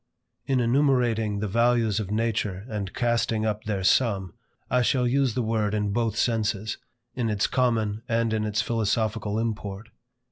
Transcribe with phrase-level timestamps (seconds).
[0.47, 4.33] In enumerating the values of nature and casting up their sum,
[4.67, 6.79] I shall use the word in both senses;
[7.13, 9.89] in its common and in its philosophical import.